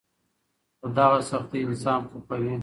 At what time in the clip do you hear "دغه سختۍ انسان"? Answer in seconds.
0.97-1.99